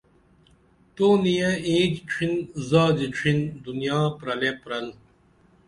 تو 0.95 1.07
نِیہ 1.23 1.49
اینچ 1.67 1.93
ڇِھن 2.09 2.31
زادی 2.69 3.07
ڇِھن 3.15 3.37
دنیا 3.65 3.99
پرلے 4.17 4.51
پرل 4.61 4.85